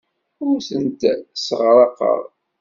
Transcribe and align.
Ur 0.45 0.57
tent-sseɣraqeɣ. 0.67 2.19